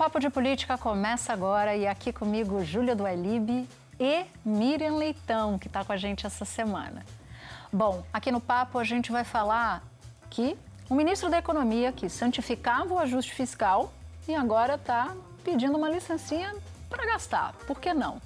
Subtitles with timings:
[0.00, 5.84] Papo de Política começa agora e aqui comigo Júlia do e Miriam Leitão, que está
[5.84, 7.04] com a gente essa semana.
[7.70, 9.84] Bom, aqui no Papo a gente vai falar
[10.30, 10.56] que
[10.88, 13.92] o ministro da Economia, que santificava o ajuste fiscal
[14.26, 16.56] e agora está pedindo uma licencinha
[16.88, 17.52] para gastar.
[17.66, 18.22] Por que não?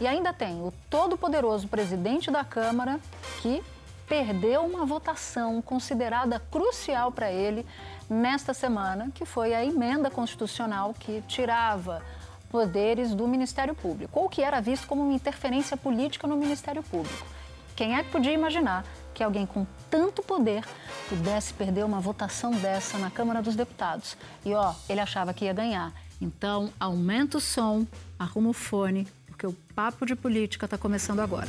[0.00, 2.98] E ainda tem o todo-poderoso presidente da Câmara
[3.40, 3.62] que
[4.08, 7.64] perdeu uma votação considerada crucial para ele
[8.12, 12.02] nesta semana, que foi a emenda constitucional que tirava
[12.50, 17.26] poderes do Ministério Público, ou que era visto como uma interferência política no Ministério Público.
[17.74, 20.62] Quem é que podia imaginar que alguém com tanto poder
[21.08, 24.16] pudesse perder uma votação dessa na Câmara dos Deputados?
[24.44, 25.92] E ó, ele achava que ia ganhar.
[26.20, 27.86] Então, aumenta o som,
[28.18, 31.48] arruma o fone, porque o papo de política está começando agora.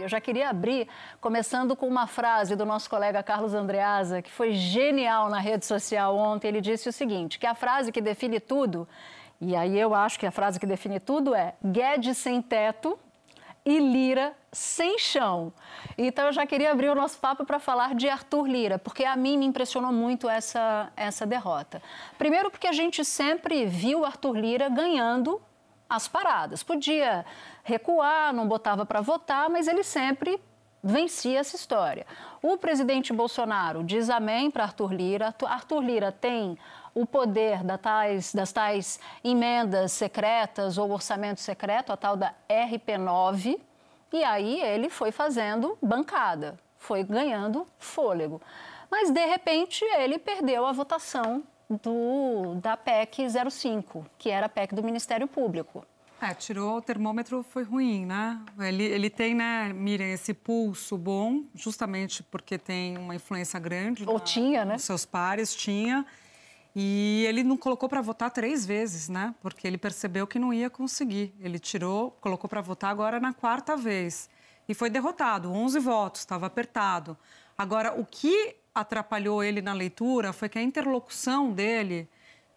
[0.00, 0.88] Eu já queria abrir
[1.20, 6.16] começando com uma frase do nosso colega Carlos Andreasa, que foi genial na rede social
[6.16, 6.48] ontem.
[6.48, 8.88] Ele disse o seguinte: que a frase que define tudo,
[9.40, 12.98] e aí eu acho que a frase que define tudo é Guedes sem teto
[13.64, 15.52] e Lira sem chão.
[15.96, 19.14] Então eu já queria abrir o nosso papo para falar de Arthur Lira, porque a
[19.16, 21.82] mim me impressionou muito essa, essa derrota.
[22.16, 25.40] Primeiro porque a gente sempre viu Arthur Lira ganhando
[25.88, 26.62] as paradas.
[26.62, 27.26] Podia
[27.70, 30.40] recuar, não botava para votar, mas ele sempre
[30.82, 32.06] vencia essa história.
[32.42, 35.34] O presidente Bolsonaro diz amém para Arthur Lira.
[35.46, 36.58] Arthur Lira tem
[36.94, 43.60] o poder das tais, das tais emendas secretas ou orçamento secreto, a tal da RP9,
[44.12, 48.42] e aí ele foi fazendo bancada, foi ganhando fôlego.
[48.90, 54.74] Mas, de repente, ele perdeu a votação do, da PEC 05, que era a PEC
[54.74, 55.86] do Ministério Público.
[56.20, 58.38] É, tirou o termômetro, foi ruim, né?
[58.58, 64.04] Ele, ele tem, né, Miriam, esse pulso bom, justamente porque tem uma influência grande.
[64.06, 64.76] Ou na, tinha, né?
[64.76, 66.04] Seus pares, tinha.
[66.76, 69.34] E ele não colocou para votar três vezes, né?
[69.40, 71.34] Porque ele percebeu que não ia conseguir.
[71.40, 74.28] Ele tirou, colocou para votar agora na quarta vez.
[74.68, 77.16] E foi derrotado, 11 votos, estava apertado.
[77.56, 82.08] Agora, o que atrapalhou ele na leitura foi que a interlocução dele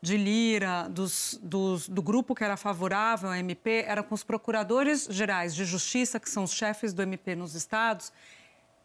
[0.03, 5.07] de Lira, dos, dos, do grupo que era favorável ao MP, era com os procuradores
[5.09, 8.11] gerais de justiça, que são os chefes do MP nos estados,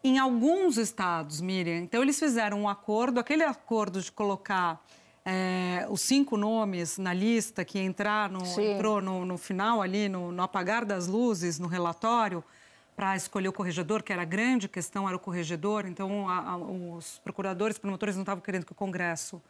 [0.01, 1.79] em alguns estados, Miriam.
[1.79, 4.81] Então, eles fizeram um acordo, aquele acordo de colocar
[5.25, 10.31] é, os cinco nomes na lista que entrar no, entrou no, no, final ali, no,
[10.31, 12.41] no apagar das luzes, no relatório,
[12.95, 15.85] para escolher o corregedor, que era a grande questão, era o corregedor.
[15.85, 19.41] Então, a, a, os procuradores, promotores não estavam querendo que o Congresso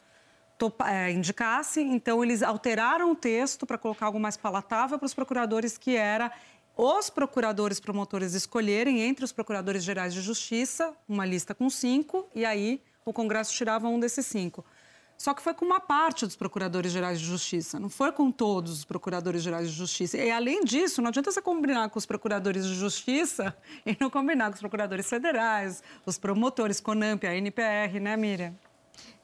[1.12, 5.96] indicasse, então eles alteraram o texto para colocar algo mais palatável para os procuradores, que
[5.96, 6.32] era
[6.76, 12.44] os procuradores promotores escolherem entre os procuradores gerais de justiça uma lista com cinco, e
[12.44, 14.64] aí o Congresso tirava um desses cinco.
[15.18, 18.72] Só que foi com uma parte dos procuradores gerais de justiça, não foi com todos
[18.72, 20.16] os procuradores gerais de justiça.
[20.16, 23.54] E além disso, não adianta você combinar com os procuradores de justiça
[23.84, 28.54] e não combinar com os procuradores federais, os promotores, CONAMP, a NPR, né, Miriam?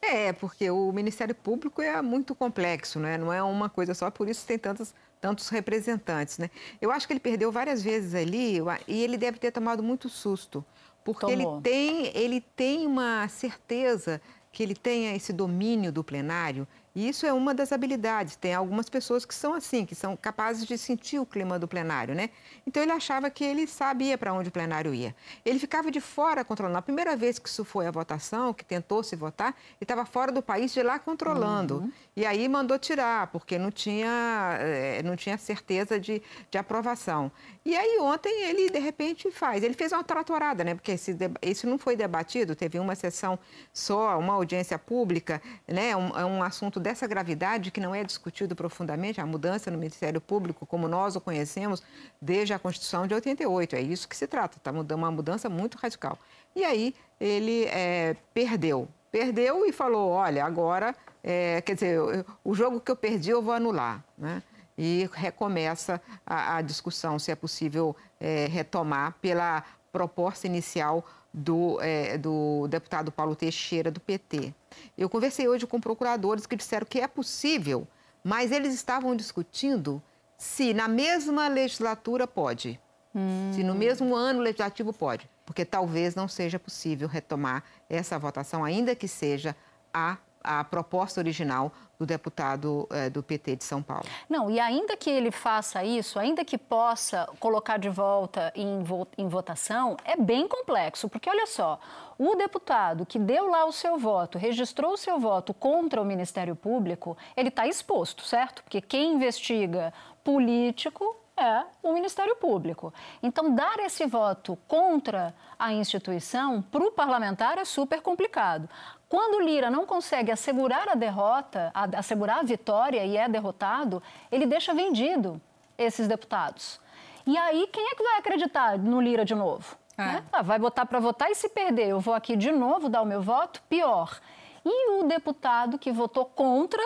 [0.01, 3.17] É, porque o Ministério Público é muito complexo, né?
[3.17, 6.37] não é uma coisa só, por isso tem tantos, tantos representantes.
[6.37, 6.49] Né?
[6.81, 10.63] Eu acho que ele perdeu várias vezes ali e ele deve ter tomado muito susto,
[11.03, 17.07] porque ele tem, ele tem uma certeza que ele tenha esse domínio do plenário e
[17.07, 18.35] isso é uma das habilidades.
[18.35, 22.15] Tem algumas pessoas que são assim, que são capazes de sentir o clima do plenário,
[22.15, 22.31] né?
[22.65, 25.15] Então ele achava que ele sabia para onde o plenário ia.
[25.45, 26.79] Ele ficava de fora controlando.
[26.79, 30.31] A primeira vez que isso foi a votação, que tentou se votar, ele estava fora
[30.31, 31.81] do país de lá controlando.
[31.81, 31.91] Uhum.
[32.15, 36.19] E aí mandou tirar, porque não tinha, eh, não tinha certeza de,
[36.49, 37.31] de aprovação.
[37.63, 39.61] E aí ontem ele, de repente, faz.
[39.61, 40.73] Ele fez uma tratorada, né?
[40.73, 43.37] Porque esse, isso não foi debatido, teve uma sessão
[43.71, 45.95] só, uma audiência pública, né?
[45.95, 50.21] Um, é um assunto dessa gravidade que não é discutido profundamente, a mudança no Ministério
[50.21, 51.83] Público, como nós o conhecemos
[52.21, 53.75] desde a Constituição de 88.
[53.75, 56.17] É isso que se trata, mudando uma mudança muito radical.
[56.55, 58.87] E aí ele é, perdeu.
[59.11, 61.99] Perdeu e falou: olha, agora, é, quer dizer,
[62.41, 64.01] o jogo que eu perdi eu vou anular.
[64.17, 64.41] Né?
[64.77, 69.61] E recomeça a, a discussão se é possível é, retomar pela
[69.97, 71.03] proposta inicial
[71.33, 74.53] do, é, do deputado Paulo Teixeira, do PT.
[74.95, 77.87] Eu conversei hoje com procuradores que disseram que é possível,
[78.23, 80.01] mas eles estavam discutindo
[80.37, 82.79] se na mesma legislatura pode.
[83.15, 83.51] Hum.
[83.55, 85.27] Se no mesmo ano legislativo pode.
[85.43, 89.55] Porque talvez não seja possível retomar essa votação, ainda que seja
[89.91, 90.17] a
[90.47, 94.05] a proposta original do deputado eh, do PT de São Paulo.
[94.29, 99.07] Não, e ainda que ele faça isso, ainda que possa colocar de volta em, vo
[99.17, 101.79] em votação, é bem complexo, porque olha só,
[102.17, 106.55] o deputado que deu lá o seu voto, registrou o seu voto contra o Ministério
[106.55, 108.63] Público, ele está exposto, certo?
[108.63, 112.91] Porque quem investiga político é o Ministério Público.
[113.21, 118.67] Então, dar esse voto contra a instituição para o parlamentar é super complicado.
[119.09, 124.73] Quando Lira não consegue assegurar a derrota, assegurar a vitória e é derrotado, ele deixa
[124.73, 125.41] vendido
[125.77, 126.79] esses deputados.
[127.25, 129.77] E aí, quem é que vai acreditar no Lira de novo?
[129.97, 130.03] É.
[130.03, 130.23] Né?
[130.31, 133.05] Ah, vai botar para votar e se perder, eu vou aqui de novo dar o
[133.05, 133.61] meu voto?
[133.69, 134.19] Pior.
[134.63, 136.81] E o deputado que votou contra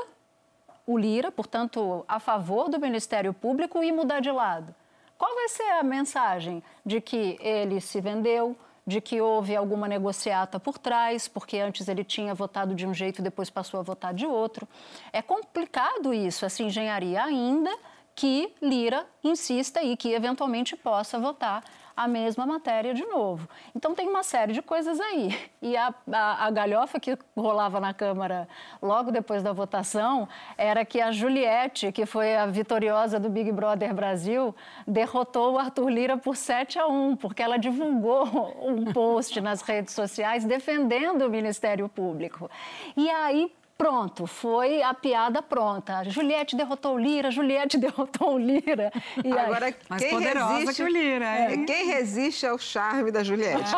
[0.86, 4.74] o Lira, portanto, a favor do Ministério Público e mudar de lado?
[5.18, 8.56] Qual vai ser a mensagem de que ele se vendeu,
[8.86, 13.20] de que houve alguma negociata por trás, porque antes ele tinha votado de um jeito
[13.20, 14.68] e depois passou a votar de outro.
[15.14, 17.72] É complicado isso, essa engenharia, ainda
[18.16, 21.64] que Lira insista e que eventualmente possa votar
[21.96, 23.48] a mesma matéria de novo.
[23.76, 25.38] Então tem uma série de coisas aí.
[25.62, 28.48] E a, a, a, galhofa que rolava na Câmara
[28.82, 30.28] logo depois da votação
[30.58, 34.56] era que a Juliette, que foi a vitoriosa do Big Brother Brasil,
[34.88, 38.26] derrotou o Arthur Lira por 7 a 1, porque ela divulgou
[38.62, 42.50] um post nas redes sociais defendendo o Ministério Público.
[42.96, 43.52] E aí
[43.82, 46.04] Pronto, foi a piada pronta.
[46.04, 48.92] Juliette derrotou o Lira, Juliette derrotou o Lira.
[49.26, 49.76] E Agora, aí...
[49.90, 51.26] Mais quem poderosa resiste, que o Lira.
[51.26, 51.58] É.
[51.66, 53.74] Quem resiste ao charme da Juliette.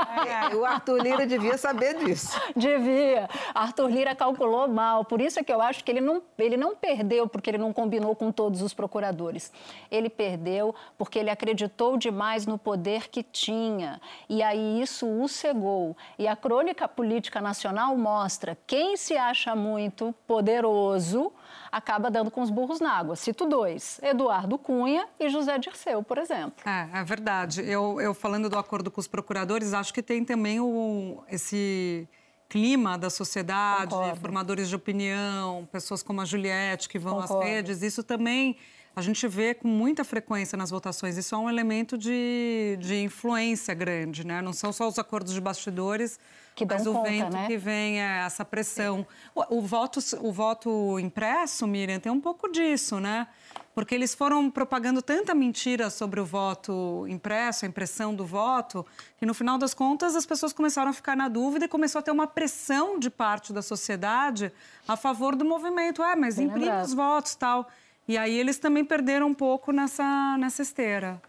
[0.52, 0.56] É.
[0.58, 2.38] O Arthur Lira devia saber disso.
[2.54, 3.30] Devia.
[3.56, 5.06] Arthur Lira calculou mal.
[5.06, 7.72] Por isso é que eu acho que ele não, ele não perdeu porque ele não
[7.72, 9.54] combinou com todos os procuradores.
[9.90, 14.02] Ele perdeu porque ele acreditou demais no poder que tinha.
[14.28, 15.96] E aí isso o cegou.
[16.20, 21.32] E a crônica política nacional mostra quem se acha muito muito poderoso
[21.72, 23.16] acaba dando com os burros na água.
[23.16, 26.56] Cito dois: Eduardo Cunha e José Dirceu, por exemplo.
[26.66, 27.62] É, é verdade.
[27.62, 32.08] Eu, eu falando do acordo com os procuradores, acho que tem também o, esse
[32.50, 34.20] clima da sociedade, Concordo.
[34.20, 37.44] formadores de opinião, pessoas como a Juliette que vão Concordo.
[37.44, 37.82] às redes.
[37.82, 38.58] Isso também
[38.96, 41.18] a gente vê com muita frequência nas votações.
[41.18, 44.42] Isso é um elemento de, de influência grande, né?
[44.42, 46.20] Não são só os acordos de bastidores,
[46.56, 47.48] que mas o conta, vento né?
[47.48, 49.06] que vem é essa pressão.
[49.34, 53.28] O, o, voto, o voto impresso, Miriam, tem um pouco disso, né?
[53.74, 58.86] Porque eles foram propagando tanta mentira sobre o voto impresso, a impressão do voto,
[59.18, 62.02] que no final das contas as pessoas começaram a ficar na dúvida e começou a
[62.04, 64.54] ter uma pressão de parte da sociedade
[64.88, 66.04] a favor do movimento.
[66.04, 67.68] É, mas imprime os votos tal.
[68.08, 71.22] E aí eles também perderam um pouco nessa, nessa esteira.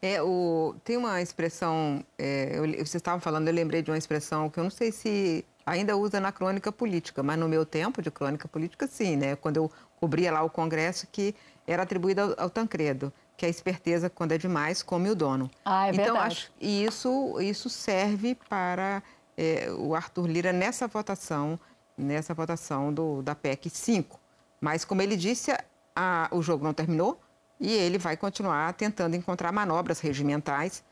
[0.00, 4.48] É, o, tem uma expressão, é, eu, vocês estavam falando, eu lembrei de uma expressão
[4.48, 8.10] que eu não sei se ainda usa na crônica política, mas no meu tempo de
[8.10, 9.34] crônica política, sim, né?
[9.34, 11.34] Quando eu cobria lá o Congresso, que
[11.66, 15.50] era atribuída ao, ao Tancredo, que a esperteza, quando é demais, come o dono.
[15.64, 16.26] Ah, é então, verdade.
[16.26, 19.02] Acho, e isso, isso serve para
[19.36, 21.58] é, o Arthur Lira nessa votação,
[21.96, 24.25] nessa votação do, da PEC 5.
[24.60, 25.52] Mas, como ele disse,
[25.94, 27.20] a, o jogo não terminou,
[27.58, 30.84] e ele vai continuar tentando encontrar manobras regimentais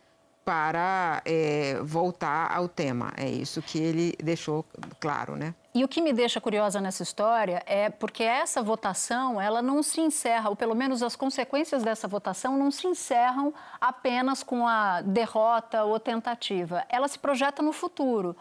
[0.44, 3.12] para é, voltar ao tema.
[3.16, 4.64] É isso que ele deixou
[5.00, 5.54] claro, né?
[5.74, 10.00] E o que me deixa curiosa nessa história é porque essa votação, ela não se
[10.00, 15.82] encerra, ou pelo menos as consequências dessa votação não se encerram apenas com a derrota
[15.82, 16.84] ou tentativa.
[16.88, 18.36] Ela se projeta no futuro,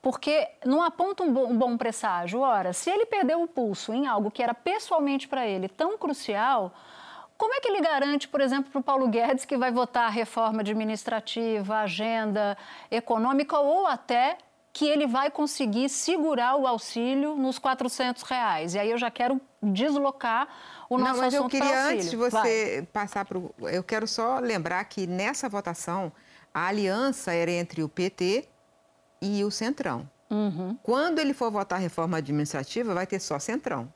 [0.00, 2.40] porque não aponta um bom, um bom presságio.
[2.40, 6.72] Ora, se ele perdeu o pulso em algo que era pessoalmente para ele tão crucial,
[7.38, 10.10] como é que ele garante, por exemplo, para o Paulo Guedes que vai votar a
[10.10, 12.58] reforma administrativa, a agenda
[12.90, 14.36] econômica ou até
[14.72, 18.74] que ele vai conseguir segurar o auxílio nos 400 reais?
[18.74, 20.48] E aí eu já quero deslocar
[20.90, 22.86] o nosso Não, mas eu queria, antes de você vai.
[22.92, 23.54] passar para o...
[23.60, 26.12] Eu quero só lembrar que nessa votação
[26.52, 28.48] a aliança era entre o PT
[29.22, 30.10] e o Centrão.
[30.28, 30.76] Uhum.
[30.82, 33.92] Quando ele for votar a reforma administrativa, vai ter só Centrão.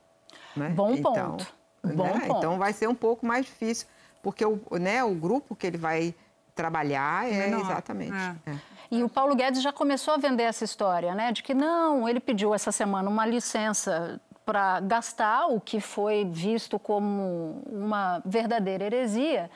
[0.56, 0.68] Né?
[0.70, 1.62] Bom então, ponto.
[1.83, 2.29] Bom né?
[2.31, 3.87] Então vai ser um pouco mais difícil,
[4.23, 6.15] porque o, né, o grupo que ele vai
[6.55, 7.61] trabalhar é Menor.
[7.61, 8.15] exatamente.
[8.47, 8.51] É.
[8.51, 8.57] É.
[8.91, 11.33] E o Paulo Guedes já começou a vender essa história, né?
[11.33, 16.79] De que não, ele pediu essa semana uma licença para gastar o que foi visto
[16.79, 19.51] como uma verdadeira heresia.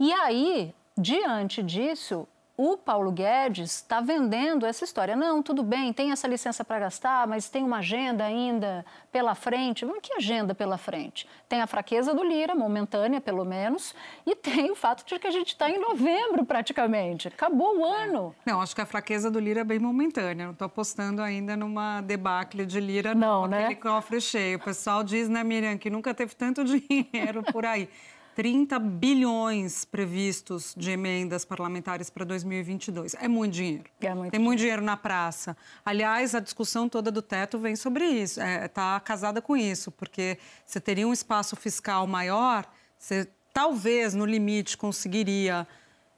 [0.00, 5.16] E aí, diante disso, o Paulo Guedes está vendendo essa história.
[5.16, 9.86] Não, tudo bem, tem essa licença para gastar, mas tem uma agenda ainda pela frente.
[9.86, 11.26] Mas que agenda pela frente?
[11.48, 13.94] Tem a fraqueza do Lira, momentânea pelo menos,
[14.26, 17.28] e tem o fato de que a gente está em novembro praticamente.
[17.28, 18.34] Acabou o ano.
[18.44, 20.46] Não, acho que a fraqueza do Lira é bem momentânea.
[20.46, 23.64] Não estou apostando ainda numa debacle de Lira, não, com né?
[23.64, 24.58] aquele cofre cheio.
[24.58, 27.88] O pessoal diz, né, Miriam, que nunca teve tanto dinheiro por aí.
[28.34, 33.14] 30 bilhões previstos de emendas parlamentares para 2022.
[33.14, 33.84] É muito dinheiro.
[34.00, 35.56] É muito Tem muito dinheiro na praça.
[35.84, 38.40] Aliás, a discussão toda do teto vem sobre isso.
[38.40, 42.66] Está é, tá casada com isso, porque você teria um espaço fiscal maior,
[42.98, 45.66] você talvez, no limite, conseguiria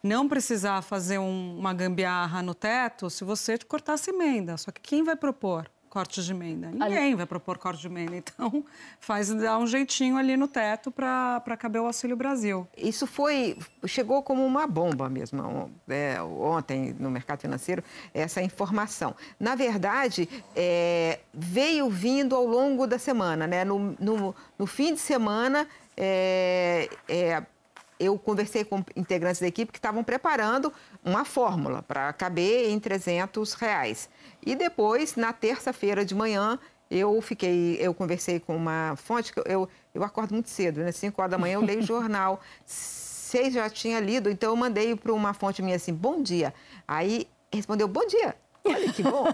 [0.02, 4.56] não precisar fazer um, uma gambiarra no teto se você cortasse emenda.
[4.56, 5.71] Só que quem vai propor?
[5.95, 6.73] Cortes de emenda.
[6.73, 8.17] Ninguém vai propor corte de emenda.
[8.17, 8.65] Então,
[8.99, 12.67] faz dar um jeitinho ali no teto para caber o Auxílio Brasil.
[12.77, 19.15] Isso foi chegou como uma bomba mesmo é, ontem no mercado financeiro essa informação.
[19.39, 23.65] Na verdade, é, veio vindo ao longo da semana, né?
[23.65, 25.65] No, no, no fim de semana
[25.97, 27.43] é, é
[28.05, 30.73] eu conversei com integrantes da equipe que estavam preparando
[31.05, 34.09] uma fórmula para caber em 300 reais.
[34.45, 36.59] E depois, na terça-feira de manhã,
[36.91, 40.93] eu fiquei, eu conversei com uma fonte que eu, eu acordo muito cedo, né?
[40.93, 42.41] 5 horas da manhã eu leio jornal.
[42.67, 46.55] Seis já tinha lido, então eu mandei para uma fonte minha assim, bom dia.
[46.87, 48.37] Aí respondeu, bom dia.
[48.64, 49.25] Olha que bom.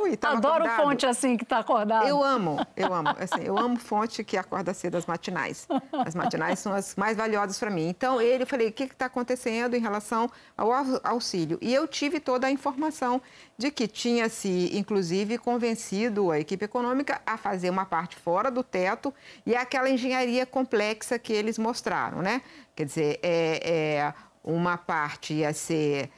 [0.00, 0.76] Ui, Adoro acordado.
[0.76, 2.06] fonte assim que está acordado.
[2.06, 3.08] Eu amo, eu amo.
[3.18, 5.66] Assim, eu amo fonte que acorda cedo as matinais.
[5.92, 7.88] As matinais são as mais valiosas para mim.
[7.88, 10.70] Então, ele, eu falei, o que está acontecendo em relação ao
[11.02, 11.58] auxílio?
[11.60, 13.20] E eu tive toda a informação
[13.58, 19.12] de que tinha-se, inclusive, convencido a equipe econômica a fazer uma parte fora do teto
[19.44, 22.42] e aquela engenharia complexa que eles mostraram, né?
[22.74, 24.14] Quer dizer, é, é
[24.44, 26.10] uma parte ia ser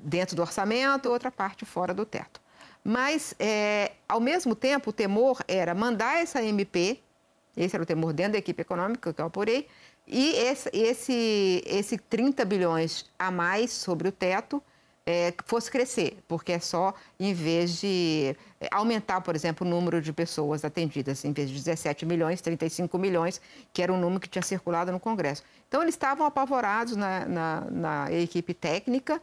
[0.00, 2.40] dentro do orçamento, outra parte fora do teto.
[2.84, 7.00] Mas, é, ao mesmo tempo, o temor era mandar essa MP,
[7.56, 9.66] esse era o temor dentro da equipe econômica que eu apurei,
[10.06, 14.62] e esse, esse, esse 30 bilhões a mais sobre o teto
[15.04, 20.02] é, fosse crescer, porque é só em vez de é, aumentar, por exemplo, o número
[20.02, 23.40] de pessoas atendidas, em vez de 17 milhões, 35 milhões,
[23.72, 25.44] que era o número que tinha circulado no Congresso.
[25.68, 29.22] Então, eles estavam apavorados na, na, na equipe técnica,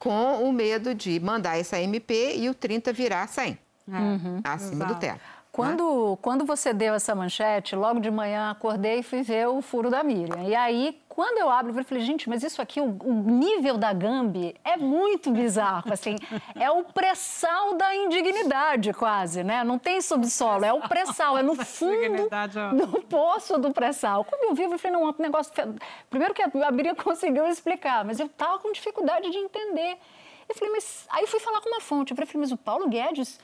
[0.00, 4.86] com o medo de mandar essa MP e o 30 virar 100, é, uhum, acima
[4.86, 4.94] exato.
[4.94, 5.20] do teto.
[5.52, 6.18] Quando, né?
[6.22, 10.02] quando você deu essa manchete, logo de manhã acordei e fui ver o furo da
[10.02, 10.42] Miriam.
[10.44, 13.92] E aí, quando eu abro, eu falei, gente, mas isso aqui, o, o nível da
[13.92, 16.16] Gambi é muito bizarro, assim.
[16.58, 19.62] é o pré-sal da indignidade, quase, né?
[19.62, 22.30] Não tem subsolo, é o pré-sal, é no fundo
[22.74, 24.24] do poço do pré-sal.
[24.24, 25.52] Quando eu vi, eu falei, não, é um negócio...
[26.08, 29.98] Primeiro que a Miriam conseguiu explicar, mas eu estava com dificuldade de entender.
[30.48, 31.06] Eu falei, mas...
[31.10, 33.38] Aí fui falar com uma fonte, eu falei, mas o Paulo Guedes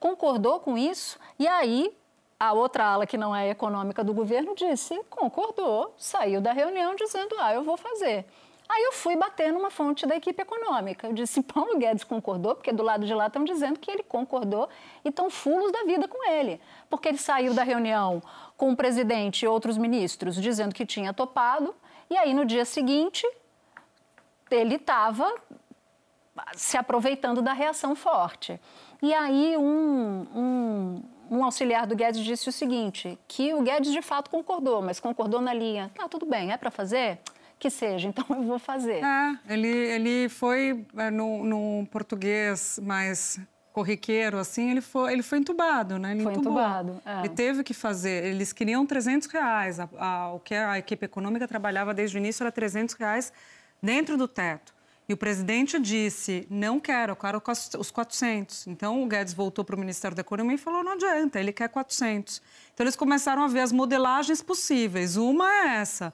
[0.00, 1.94] concordou com isso e aí
[2.38, 7.34] a outra ala que não é econômica do governo disse, concordou, saiu da reunião dizendo,
[7.38, 8.24] ah, eu vou fazer.
[8.68, 11.06] Aí eu fui bater numa fonte da equipe econômica.
[11.06, 14.68] Eu disse, Paulo Guedes concordou, porque do lado de lá estão dizendo que ele concordou
[15.04, 16.60] e estão fulos da vida com ele.
[16.90, 18.22] Porque ele saiu da reunião
[18.56, 21.74] com o presidente e outros ministros dizendo que tinha topado,
[22.10, 23.26] e aí no dia seguinte
[24.50, 25.32] ele estava
[26.54, 28.60] se aproveitando da reação forte.
[29.00, 34.02] E aí um, um, um, auxiliar do Guedes disse o seguinte, que o Guedes de
[34.02, 37.18] fato concordou, mas concordou na linha, tá, tudo bem, é para fazer?
[37.58, 39.02] Que seja, então eu vou fazer.
[39.02, 43.40] É, ele, ele foi é, no, no português mais
[43.72, 46.12] corriqueiro, assim, ele foi, ele foi entubado, né?
[46.12, 46.60] Ele foi entubou.
[46.60, 47.00] entubado.
[47.06, 47.20] É.
[47.20, 49.78] Ele teve que fazer, eles queriam 300 reais.
[49.78, 53.32] A, a, o que a equipe econômica trabalhava desde o início era 300 reais
[53.80, 54.74] dentro do teto.
[55.08, 57.42] E o presidente disse: não quero, eu quero
[57.78, 58.66] os 400.
[58.66, 61.68] Então o Guedes voltou para o Ministério da Economia e falou: não adianta, ele quer
[61.68, 62.42] 400.
[62.74, 65.16] Então eles começaram a ver as modelagens possíveis.
[65.16, 66.12] Uma é essa.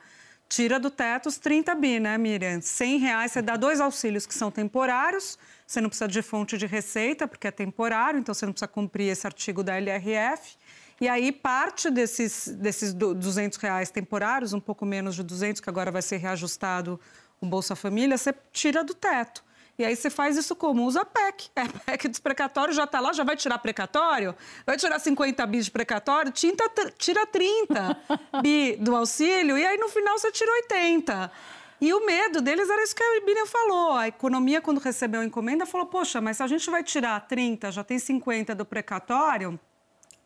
[0.49, 2.61] Tira do teto os 30 bi, né, Miriam?
[2.61, 6.67] 100 reais, você dá dois auxílios que são temporários, você não precisa de fonte de
[6.67, 10.57] receita, porque é temporário, então você não precisa cumprir esse artigo da LRF.
[11.01, 15.91] E aí, parte desses, desses 200 reais temporários, um pouco menos de 200, que agora
[15.91, 17.01] vai ser reajustado
[17.45, 19.45] o Bolsa Família, você tira do teto.
[19.77, 20.85] E aí você faz isso como?
[20.85, 21.51] Usa PEC.
[21.57, 24.35] É PEC dos precatórios, já está lá, já vai tirar precatório?
[24.65, 26.31] Vai tirar 50 bis de precatório?
[26.31, 27.97] Tinta, tira 30
[28.41, 31.31] bi do auxílio e aí no final você tira 80.
[31.81, 33.93] E o medo deles era isso que a Ibíria falou.
[33.97, 37.73] A economia, quando recebeu a encomenda, falou: poxa, mas se a gente vai tirar 30,
[37.73, 39.59] já tem 50 do precatório,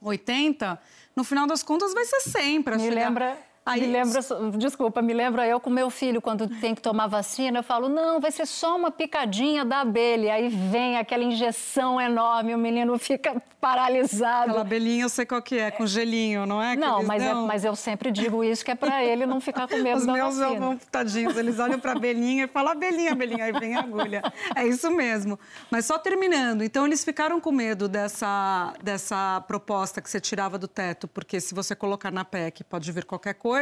[0.01, 0.79] 80,
[1.17, 2.95] no final das contas vai ser 100 para chegar...
[2.95, 4.21] lembra Aí, me lembra,
[4.57, 8.19] desculpa, me lembra eu com meu filho, quando tem que tomar vacina, eu falo, não,
[8.19, 10.33] vai ser só uma picadinha da abelha.
[10.33, 14.45] Aí vem aquela injeção enorme, o menino fica paralisado.
[14.45, 16.77] Aquela abelhinha eu sei qual que é, com gelinho, não é?
[16.77, 19.77] Não, mas, é, mas eu sempre digo isso, que é para ele não ficar com
[19.77, 20.61] medo Os da meus vacina.
[20.61, 24.23] vão, tadinhos, eles olham para a abelhinha e falam, abelhinha, abelhinha, aí vem a agulha.
[24.57, 25.39] É isso mesmo.
[25.71, 30.69] Mas só terminando, então eles ficaram com medo dessa, dessa proposta que você tirava do
[30.69, 33.58] teto, porque se você colocar na PEC pode vir qualquer coisa.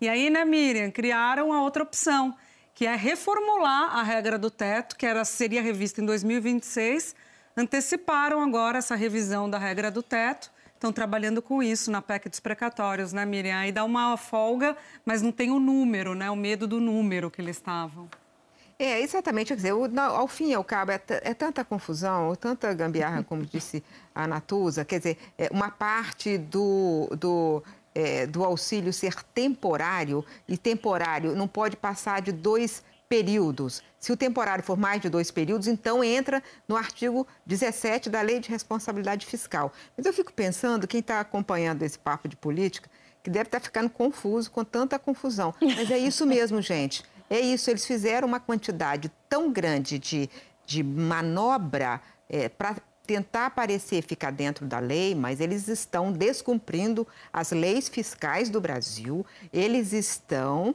[0.00, 2.36] E aí, né, Miriam, criaram a outra opção,
[2.74, 7.14] que é reformular a regra do teto, que era, seria revista em 2026.
[7.56, 10.50] Anteciparam agora essa revisão da regra do teto.
[10.74, 13.56] Estão trabalhando com isso na PEC dos precatórios, né, Miriam?
[13.56, 16.30] Aí dá uma folga, mas não tem o número, né?
[16.30, 18.08] O medo do número que eles estavam.
[18.78, 19.48] É, exatamente.
[19.48, 23.82] Quer dizer, ao fim e ao cabo, é, é, tanta confusão, tanta gambiarra, como disse
[24.14, 24.84] a Natuza.
[24.84, 27.62] Quer dizer, é, uma parte do, do,
[27.94, 33.82] é, do auxílio ser temporário, e temporário não pode passar de dois períodos.
[34.00, 38.40] Se o temporário for mais de dois períodos, então entra no artigo 17 da Lei
[38.40, 39.72] de Responsabilidade Fiscal.
[39.96, 42.90] Mas eu fico pensando, quem está acompanhando esse papo de política,
[43.22, 45.54] que deve estar tá ficando confuso com tanta confusão.
[45.60, 47.04] Mas é isso mesmo, gente.
[47.30, 50.28] É isso, eles fizeram uma quantidade tão grande de,
[50.66, 57.50] de manobra é, para tentar parecer ficar dentro da lei, mas eles estão descumprindo as
[57.50, 60.74] leis fiscais do Brasil, eles estão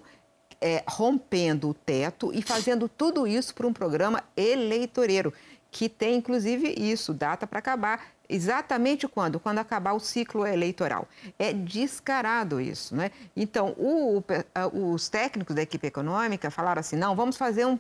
[0.61, 5.33] é, rompendo o teto e fazendo tudo isso para um programa eleitoreiro,
[5.71, 8.07] que tem inclusive isso, data para acabar.
[8.27, 9.39] Exatamente quando?
[9.39, 11.07] Quando acabar o ciclo eleitoral.
[11.39, 13.09] É descarado isso, né?
[13.35, 14.23] Então, o,
[14.71, 17.77] os técnicos da equipe econômica falaram assim: não, vamos fazer um,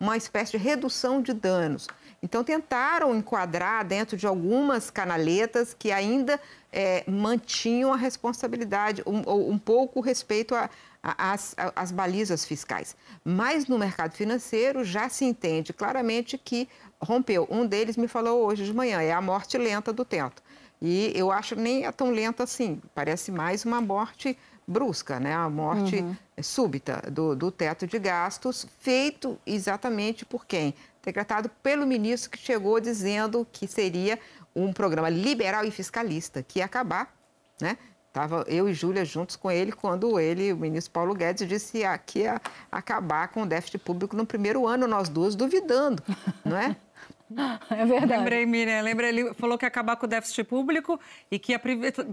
[0.00, 1.86] uma espécie de redução de danos.
[2.22, 6.38] Então, tentaram enquadrar dentro de algumas canaletas que ainda
[6.72, 10.54] é, mantinham a responsabilidade, um, um pouco respeito
[11.02, 12.96] às balizas fiscais.
[13.24, 16.68] Mas no mercado financeiro já se entende claramente que
[17.00, 17.46] rompeu.
[17.50, 20.42] Um deles me falou hoje de manhã, é a morte lenta do teto.
[20.80, 24.36] E eu acho nem é tão lenta assim, parece mais uma morte
[24.66, 25.34] brusca, né?
[25.34, 26.16] a morte uhum.
[26.42, 30.74] súbita do, do teto de gastos, feito exatamente por quem?
[31.02, 34.18] Decretado pelo ministro que chegou dizendo que seria
[34.54, 37.14] um programa liberal e fiscalista, que ia acabar,
[37.60, 37.76] né?
[38.08, 42.18] Estava eu e Júlia juntos com ele quando ele, o ministro Paulo Guedes, disse que
[42.18, 42.38] ia
[42.70, 46.02] acabar com o déficit público no primeiro ano, nós duas duvidando,
[46.44, 46.76] não é?
[47.70, 48.18] É verdade.
[48.18, 50.98] Lembrei, Miriam, lembrei, ele falou que ia acabar com o déficit público
[51.30, 51.60] e que ia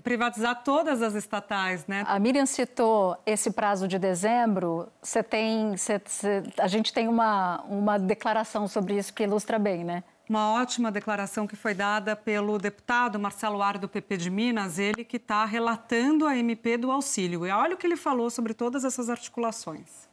[0.03, 2.03] privatizar todas as estatais, né?
[2.07, 4.87] A Miriam citou esse prazo de dezembro.
[5.01, 9.83] Você tem, você, você, a gente tem uma, uma declaração sobre isso que ilustra bem,
[9.83, 10.03] né?
[10.29, 15.03] Uma ótima declaração que foi dada pelo deputado Marcelo Ar do PP de Minas, ele
[15.03, 17.47] que está relatando a MP do auxílio.
[17.47, 20.07] E olha o que ele falou sobre todas essas articulações.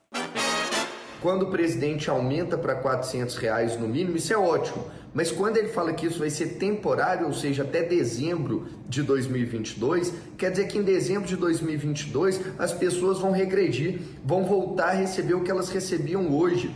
[1.23, 4.85] Quando o presidente aumenta para 400 reais no mínimo, isso é ótimo.
[5.15, 10.13] Mas quando ele fala que isso vai ser temporário, ou seja, até dezembro de 2022,
[10.37, 15.33] quer dizer que em dezembro de 2022 as pessoas vão regredir, vão voltar a receber
[15.33, 16.71] o que elas recebiam hoje.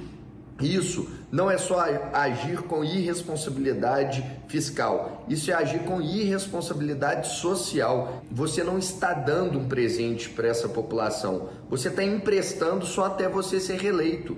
[0.61, 1.81] Isso não é só
[2.13, 8.23] agir com irresponsabilidade fiscal, isso é agir com irresponsabilidade social.
[8.31, 13.59] Você não está dando um presente para essa população, você está emprestando só até você
[13.61, 14.37] ser reeleito.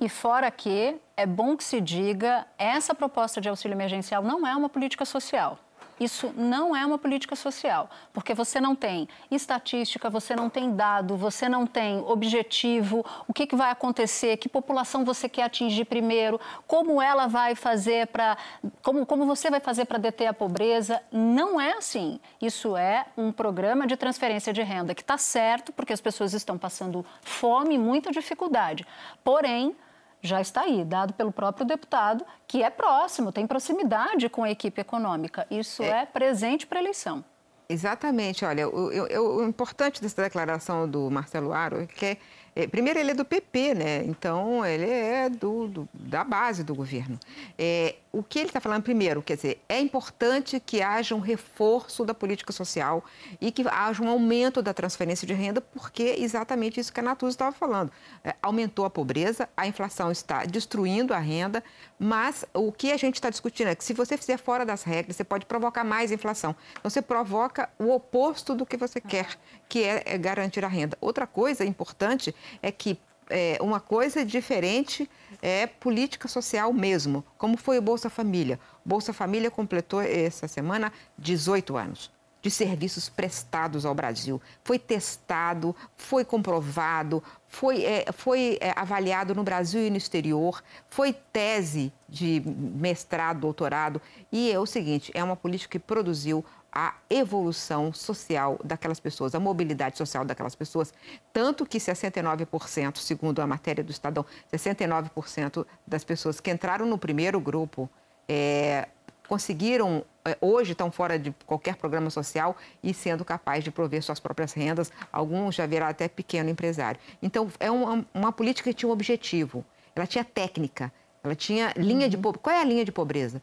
[0.00, 4.54] E fora que é bom que se diga, essa proposta de auxílio emergencial não é
[4.54, 5.58] uma política social.
[5.98, 11.16] Isso não é uma política social, porque você não tem estatística, você não tem dado,
[11.16, 16.40] você não tem objetivo, o que, que vai acontecer, que população você quer atingir primeiro,
[16.66, 18.36] como ela vai fazer para.
[18.82, 21.02] Como, como você vai fazer para deter a pobreza.
[21.10, 22.20] Não é assim.
[22.40, 26.56] Isso é um programa de transferência de renda que está certo, porque as pessoas estão
[26.56, 28.86] passando fome e muita dificuldade.
[29.24, 29.74] Porém,
[30.20, 34.80] já está aí, dado pelo próprio deputado, que é próximo, tem proximidade com a equipe
[34.80, 35.46] econômica.
[35.50, 37.24] Isso é, é presente para a eleição.
[37.68, 38.44] Exatamente.
[38.44, 42.18] Olha, o, o, o, importante dessa declaração do Marcelo Aro é que é
[42.58, 44.04] é, primeiro, ele é do PP, né?
[44.04, 47.16] Então, ele é do, do da base do governo.
[47.56, 52.04] É, o que ele está falando, primeiro, quer dizer, é importante que haja um reforço
[52.04, 53.04] da política social
[53.40, 57.34] e que haja um aumento da transferência de renda, porque exatamente isso que a Natuza
[57.34, 57.92] estava falando.
[58.24, 61.62] É, aumentou a pobreza, a inflação está destruindo a renda,
[61.96, 65.14] mas o que a gente está discutindo é que se você fizer fora das regras,
[65.14, 66.56] você pode provocar mais inflação.
[66.72, 70.98] Então, você provoca o oposto do que você quer, que é, é garantir a renda.
[71.00, 72.98] Outra coisa importante é que
[73.30, 75.08] é, uma coisa diferente
[75.40, 78.58] é política social mesmo, como foi o Bolsa Família.
[78.84, 82.10] O Bolsa Família completou essa semana 18 anos.
[82.40, 84.40] de serviços prestados ao Brasil.
[84.62, 91.12] Foi testado, foi comprovado, foi, é, foi é, avaliado no Brasil e no exterior, foi
[91.12, 94.00] tese de mestrado, doutorado.
[94.30, 99.40] E é o seguinte: é uma política que produziu a evolução social daquelas pessoas, a
[99.40, 100.92] mobilidade social daquelas pessoas,
[101.32, 107.40] tanto que 69%, segundo a matéria do Estadão, 69% das pessoas que entraram no primeiro
[107.40, 107.88] grupo
[108.28, 108.88] é,
[109.26, 114.20] conseguiram, é, hoje estão fora de qualquer programa social e sendo capazes de prover suas
[114.20, 117.00] próprias rendas, alguns já viraram até pequeno empresário.
[117.22, 122.08] Então, é uma, uma política que tinha um objetivo, ela tinha técnica, ela tinha linha
[122.08, 122.22] de uhum.
[122.22, 122.42] pobreza.
[122.42, 123.42] Qual é a linha de pobreza?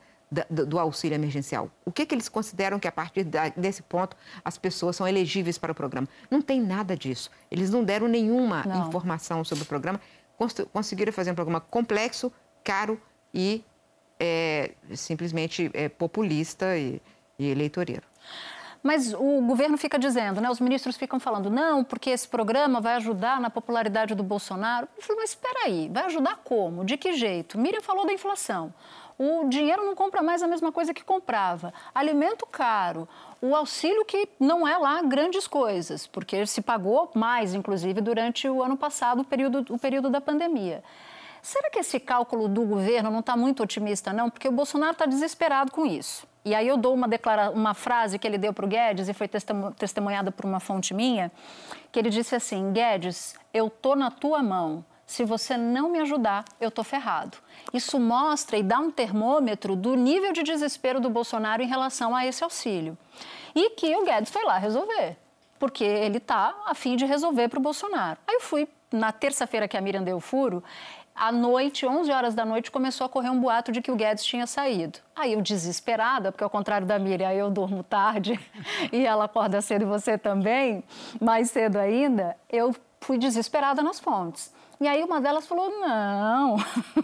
[0.50, 1.70] Do, do, auxílio emergencial.
[1.86, 5.58] O que, que eles consideram que a partir da, desse ponto as pessoas são elegíveis
[5.58, 6.08] para o programa?
[6.30, 7.30] Não tem nada disso.
[7.50, 8.88] Eles não deram nenhuma não.
[8.88, 10.02] informação sobre o programa.
[10.74, 12.34] Conseguiram fazer um programa complexo,
[12.64, 13.00] caro
[13.34, 13.64] e
[14.20, 17.02] é simplesmente é, populista e,
[17.38, 18.04] e eleitoreiro.
[18.86, 20.48] Mas o governo fica dizendo, né?
[20.48, 24.88] Os ministros ficam falando, não, porque esse programa vai ajudar na popularidade do Bolsonaro.
[24.96, 26.86] Eu falei, mas espera aí, vai ajudar como?
[26.86, 27.58] De que jeito?
[27.58, 28.72] Miriam falou da inflação.
[29.18, 31.74] O dinheiro não compra mais a mesma coisa que comprava.
[31.94, 33.08] Alimento caro.
[33.42, 38.62] O auxílio que não é lá grandes coisas, porque se pagou mais, inclusive, durante o
[38.62, 40.84] ano passado, o período, o período da pandemia.
[41.42, 44.30] Será que esse cálculo do governo não está muito otimista, não?
[44.30, 46.28] Porque o Bolsonaro está desesperado com isso.
[46.44, 47.52] E aí eu dou uma, declara...
[47.52, 49.30] uma frase que ele deu para o Guedes e foi
[49.78, 51.32] testemunhada por uma fonte minha,
[51.92, 54.84] que ele disse assim, Guedes, eu tô na tua mão.
[55.06, 57.38] Se você não me ajudar, eu tô ferrado.
[57.74, 62.26] Isso mostra e dá um termômetro do nível de desespero do Bolsonaro em relação a
[62.26, 62.98] esse auxílio.
[63.54, 65.16] E que o Guedes foi lá resolver,
[65.60, 68.20] porque ele está a fim de resolver para o Bolsonaro.
[68.28, 70.64] Aí eu fui na terça-feira que a Miriam deu furo,
[71.16, 74.26] à noite, 11 horas da noite, começou a correr um boato de que o Guedes
[74.26, 75.00] tinha saído.
[75.16, 78.38] Aí eu, desesperada, porque ao contrário da Miriam, eu durmo tarde
[78.92, 80.84] e ela acorda cedo e você também,
[81.22, 84.54] mais cedo ainda, eu fui desesperada nas fontes.
[84.86, 86.58] E aí uma delas falou: não,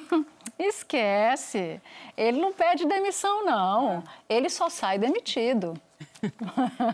[0.59, 1.81] esquece,
[2.15, 5.73] ele não pede demissão, não, ele só sai demitido.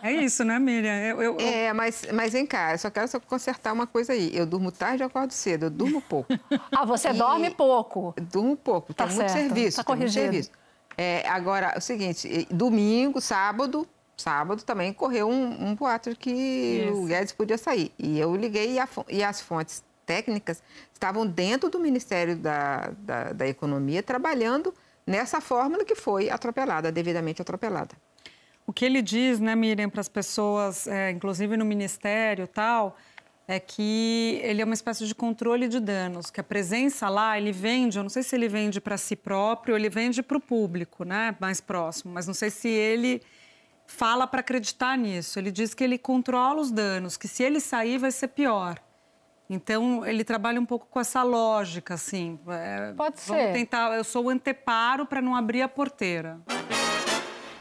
[0.02, 0.96] É isso, né, Miriam?
[0.96, 4.32] Eu, eu, é, mas, mas vem cá, eu só quero só consertar uma coisa aí.
[4.34, 6.32] Eu durmo tarde e acordo cedo, eu durmo pouco.
[6.72, 7.14] ah, você e...
[7.14, 8.14] dorme pouco?
[8.22, 9.34] Durmo pouco, tá tem certo.
[9.34, 9.78] muito serviço.
[9.78, 10.22] Tá corrigido.
[10.22, 10.52] Muito serviço.
[10.98, 16.94] É, agora, é o seguinte, domingo, sábado, sábado também correu um, um boato que isso.
[16.94, 17.92] o Guedes podia sair.
[18.00, 23.34] E eu liguei e, a, e as fontes técnicas estavam dentro do Ministério da, da,
[23.34, 24.74] da Economia trabalhando
[25.06, 27.96] nessa fórmula que foi atropelada, devidamente atropelada.
[28.66, 32.98] O que ele diz, né, Miriam, para as pessoas, é, inclusive no ministério tal,
[33.48, 37.54] é que ele é uma espécie de controle de danos, que a presença lá, ele
[37.54, 41.06] vende, eu não sei se ele vende para si próprio, ele vende para o público,
[41.06, 43.22] né, mais próximo, mas não sei se ele
[43.86, 45.40] fala para acreditar nisso.
[45.40, 48.78] Ele diz que ele controla os danos, que se ele sair vai ser pior.
[49.50, 52.40] Então, ele trabalha um pouco com essa lógica, assim.
[52.48, 53.34] É, Pode ser.
[53.34, 56.42] Vamos tentar, eu sou o anteparo para não abrir a porteira.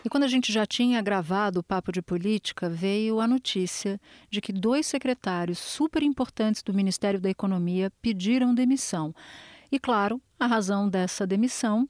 [0.04, 4.40] E quando a gente já tinha gravado o Papo de Política, veio a notícia de
[4.40, 9.12] que dois secretários super importantes do Ministério da Economia pediram demissão.
[9.70, 11.88] E, claro, a razão dessa demissão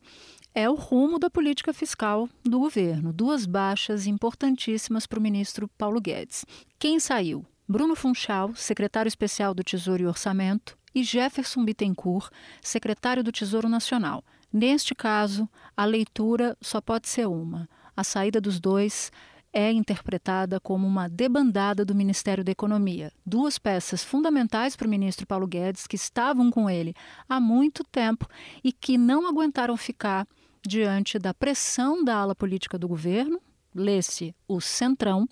[0.55, 3.13] é o rumo da política fiscal do governo.
[3.13, 6.47] Duas baixas importantíssimas para o ministro Paulo Guedes.
[6.79, 7.45] Quem saiu?
[7.69, 12.31] Bruno Funchal, secretário especial do Tesouro e Orçamento, e Jefferson Bittencourt,
[12.63, 14.25] secretário do Tesouro Nacional.
[14.53, 19.11] Neste caso, a leitura só pode ser uma a saída dos dois
[19.53, 23.11] é interpretada como uma debandada do Ministério da Economia.
[23.25, 26.93] Duas peças fundamentais para o ministro Paulo Guedes, que estavam com ele
[27.27, 28.29] há muito tempo
[28.63, 30.29] e que não aguentaram ficar
[30.63, 33.41] diante da pressão da ala política do governo,
[33.75, 35.27] lê-se o Centrão,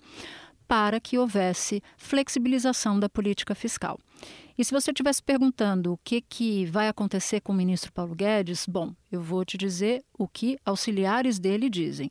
[0.67, 3.99] para que houvesse flexibilização da política fiscal.
[4.57, 8.65] E se você estivesse perguntando o que, que vai acontecer com o ministro Paulo Guedes,
[8.65, 12.09] bom, eu vou te dizer o que auxiliares dele dizem: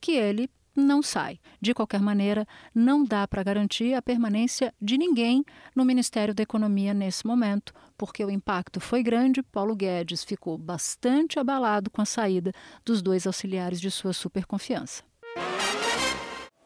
[0.00, 1.38] que ele não sai.
[1.60, 5.44] De qualquer maneira, não dá para garantir a permanência de ninguém
[5.76, 9.42] no Ministério da Economia nesse momento, porque o impacto foi grande.
[9.42, 12.52] Paulo Guedes ficou bastante abalado com a saída
[12.84, 15.02] dos dois auxiliares de sua superconfiança.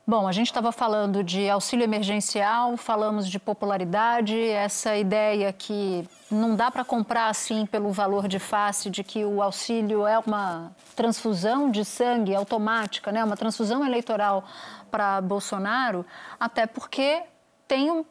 [0.09, 6.55] Bom, a gente estava falando de auxílio emergencial, falamos de popularidade, essa ideia que não
[6.55, 11.73] dá para comprar assim pelo valor de face de que o auxílio é uma transfusão
[11.73, 13.25] de sangue automática, né?
[13.25, 14.45] uma transfusão eleitoral
[14.93, 16.07] para Bolsonaro,
[16.39, 17.25] até porque
[17.67, 18.05] tem um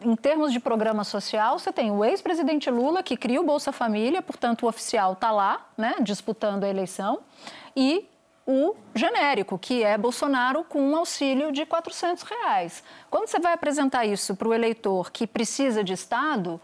[0.00, 4.22] em termos de programa social, você tem o ex-presidente Lula, que cria o Bolsa Família,
[4.22, 7.18] portanto, o oficial está lá, né, disputando a eleição,
[7.74, 8.08] e
[8.46, 12.82] o genérico, que é Bolsonaro com um auxílio de 400 reais.
[13.10, 16.60] Quando você vai apresentar isso para o eleitor que precisa de Estado,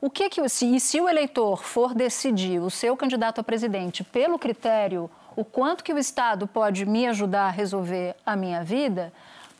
[0.00, 4.38] o que que se, se o eleitor for decidir o seu candidato a presidente pelo
[4.38, 9.12] critério o quanto que o Estado pode me ajudar a resolver a minha vida,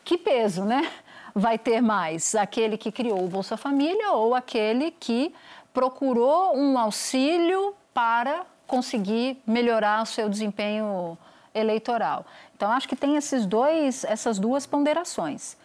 [0.04, 0.90] que peso, né?
[1.32, 5.32] Vai ter mais aquele que criou o Bolsa Família ou aquele que
[5.72, 11.16] procurou um auxílio para conseguir melhorar o seu desempenho
[11.58, 12.24] eleitoral.
[12.56, 15.56] Então acho que tem esses dois, essas duas ponderações.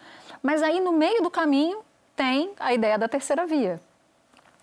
[0.42, 1.78] Mas aí no meio do caminho
[2.14, 3.80] tem a ideia da terceira via.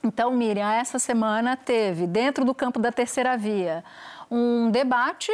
[0.04, 3.84] Então, Miriam, essa semana teve, dentro do campo da terceira via,
[4.32, 5.32] um debate,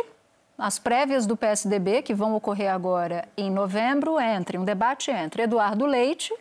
[0.58, 5.86] as prévias do PSDB, que vão ocorrer agora em novembro, entre um debate entre Eduardo
[5.86, 6.34] Leite,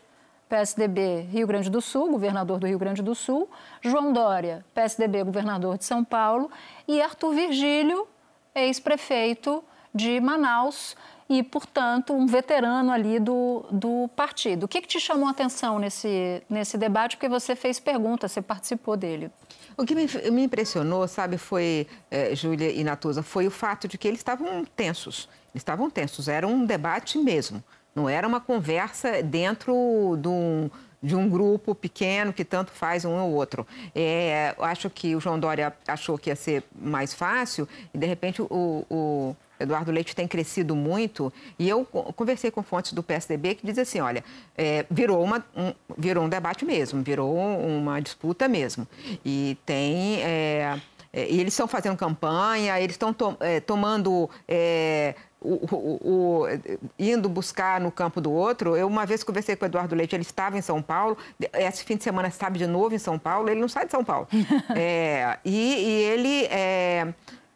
[0.49, 3.49] PSDB Rio Grande do Sul, governador do Rio Grande do Sul,
[3.81, 6.51] João Dória, PSDB governador de São Paulo,
[6.89, 8.09] e Arthur Virgílio,
[8.57, 9.63] ex-prefeito
[9.95, 10.97] de Manaus,
[11.29, 14.65] e, portanto, um veterano ali do, do partido.
[14.65, 17.17] O que, que te chamou a atenção nesse, nesse debate?
[17.17, 19.31] Porque você fez pergunta, você participou dele.
[19.77, 23.99] O que me, me impressionou, sabe, foi, é, Júlia e Natuza, foi o fato de
[23.99, 25.29] que eles estavam tensos.
[25.53, 27.63] Eles estavam tensos, era um debate mesmo.
[27.95, 30.71] Não era uma conversa dentro de um,
[31.03, 33.67] de um grupo pequeno que tanto faz um ou outro.
[33.95, 38.43] É, acho que o João Dória achou que ia ser mais fácil e, de repente,
[38.43, 43.67] o, o Eduardo Leite tem crescido muito e eu conversei com fontes do PSDB que
[43.67, 44.23] dizem assim, olha,
[44.57, 48.87] é, virou, uma, um, virou um debate mesmo, virou uma disputa mesmo.
[49.25, 50.23] E tem...
[50.23, 50.81] É,
[51.13, 54.29] é, eles estão fazendo campanha, eles estão to, é, tomando...
[55.47, 56.47] O, o, o,
[56.99, 58.77] indo buscar no campo do outro.
[58.77, 61.17] Eu uma vez conversei com o Eduardo Leite, ele estava em São Paulo,
[61.53, 64.05] esse fim de semana estava de novo em São Paulo, ele não sai de São
[64.05, 64.27] Paulo.
[64.75, 67.13] É, e, e, ele é,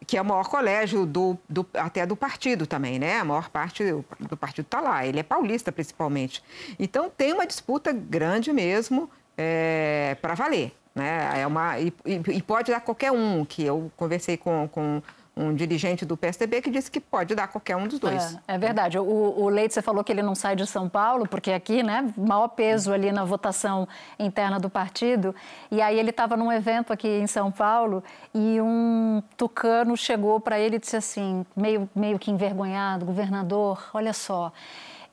[0.07, 3.21] que é o maior colégio do, do, até do partido também, né?
[3.21, 5.07] A maior parte do, do partido está lá.
[5.07, 6.43] Ele é paulista, principalmente.
[6.79, 10.73] Então, tem uma disputa grande mesmo é, para valer.
[10.95, 11.41] Né?
[11.41, 15.01] É uma, e, e, pode dar qualquer um, que eu conversei com, com
[15.41, 18.37] um dirigente do PSDB que disse que pode dar qualquer um dos dois.
[18.47, 18.99] É, é verdade.
[18.99, 22.13] O, o, Leite, você falou que ele não sai de São Paulo, porque aqui, né,
[22.17, 25.35] maior peso ali na votação interna do partido.
[25.71, 30.59] E aí ele estava num evento aqui em São Paulo e um tucano chegou para
[30.59, 34.53] ele e disse assim, meio, meio que envergonhado, governador, olha só,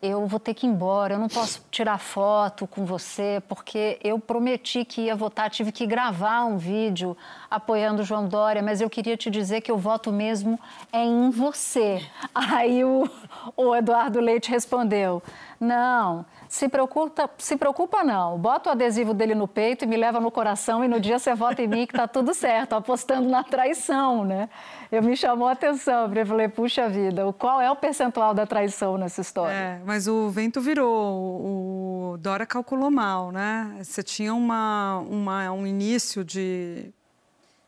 [0.02, 4.20] eu vou ter que ir embora, eu não posso tirar foto com você, porque eu
[4.20, 7.18] prometi que ia votar, tive que gravar um vídeo
[7.50, 10.60] apoiando o João Dória, mas eu queria te dizer que o voto mesmo
[10.94, 12.06] é em você.
[12.34, 13.10] Aí o,
[13.56, 15.22] o Eduardo Leite respondeu:
[15.60, 18.38] não, se preocupa, se preocupa não.
[18.38, 21.34] Bota o adesivo dele no peito e me leva no coração e no dia você
[21.36, 24.50] vota em mim que tá tudo certo, apostando na traição, né?
[24.92, 28.98] Eu me chamou a atenção, eu falei, puxa vida, qual é o percentual da traição
[28.98, 29.54] nessa história?
[29.54, 33.78] É, mas o vento virou, o Dora calculou mal, né?
[33.84, 36.94] Você tinha uma, uma, um início de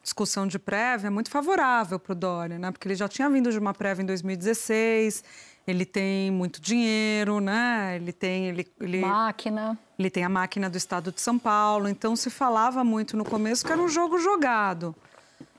[0.01, 2.71] discussão de prévia muito favorável para o Dória, né?
[2.71, 5.23] Porque ele já tinha vindo de uma prévia em 2016
[5.69, 7.95] ele tem muito dinheiro, né?
[7.95, 9.77] Ele tem ele, ele, máquina.
[9.97, 11.87] Ele tem a máquina do Estado de São Paulo.
[11.87, 14.95] Então se falava muito no começo que era um jogo jogado.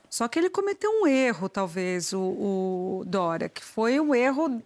[0.09, 4.61] Só que ele cometeu um erro, talvez, o, o Dória, que foi um erro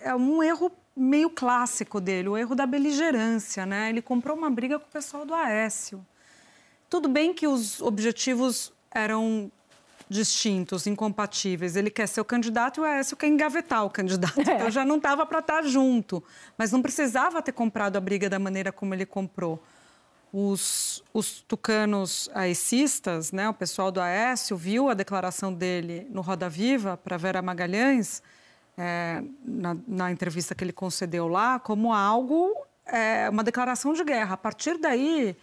[0.00, 3.88] é um erro meio clássico dele, o erro da beligerância, né?
[3.88, 6.06] Ele comprou uma briga com o pessoal do Aécio.
[6.88, 9.50] Tudo bem que os objetivos eram
[10.14, 11.74] distintos, incompatíveis.
[11.74, 14.34] Ele quer ser o candidato e o Aécio quer engavetar o candidato.
[14.44, 14.56] É.
[14.56, 16.22] Então já não estava para estar tá junto.
[16.56, 19.62] Mas não precisava ter comprado a briga da maneira como ele comprou.
[20.32, 26.48] Os, os tucanos aecistas, né, o pessoal do Aécio, viu a declaração dele no Roda
[26.48, 28.22] Viva para Vera Magalhães,
[28.76, 32.52] é, na, na, entrevista que ele concedeu lá, como algo,
[32.86, 34.34] é, uma declaração de guerra.
[34.34, 35.36] A partir daí,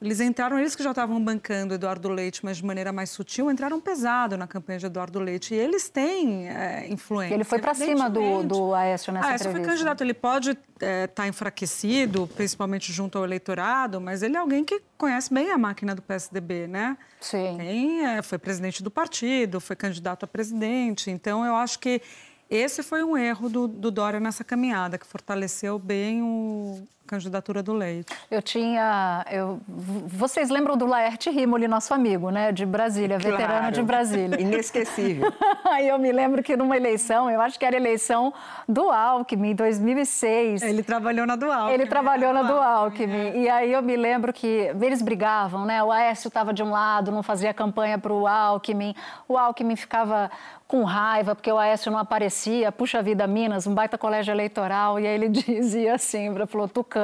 [0.00, 3.78] eles entraram, eles que já estavam bancando Eduardo Leite, mas de maneira mais sutil, entraram
[3.78, 5.54] pesado na campanha de Eduardo Leite.
[5.54, 7.34] E eles têm é, influência.
[7.34, 9.58] Ele foi para cima do, do Aécio nessa ah, entrevista.
[9.60, 10.00] foi candidato.
[10.00, 14.80] Ele pode estar é, tá enfraquecido, principalmente junto ao eleitorado, mas ele é alguém que
[14.96, 16.96] conhece bem a máquina do PSDB, né?
[17.20, 17.56] Sim.
[17.58, 21.10] Tem, é, foi presidente do partido, foi candidato a presidente.
[21.10, 22.00] Então, eu acho que
[22.48, 27.72] esse foi um erro do, do Dória nessa caminhada, que fortaleceu bem o candidatura do
[27.72, 28.12] Leite.
[28.30, 29.26] Eu tinha.
[29.28, 32.52] Eu, vocês lembram do Laerte Rimoli, nosso amigo, né?
[32.52, 33.36] De Brasília, claro.
[33.36, 34.38] veterano de Brasília.
[34.40, 35.32] Inesquecível.
[35.66, 38.32] Aí eu me lembro que numa eleição, eu acho que era eleição
[38.68, 40.62] do Alckmin, em 2006.
[40.62, 41.74] Ele trabalhou na do Alckmin.
[41.74, 43.30] Ele trabalhou na do Alckmin.
[43.30, 43.36] É.
[43.38, 45.82] E aí eu me lembro que eles brigavam, né?
[45.82, 48.94] O Aécio estava de um lado, não fazia campanha para o Alckmin.
[49.26, 50.30] O Alckmin ficava
[50.68, 52.70] com raiva porque o Aécio não aparecia.
[52.70, 55.00] Puxa vida, Minas, um baita colégio eleitoral.
[55.00, 56.99] E aí ele dizia assim, falou, Tucano.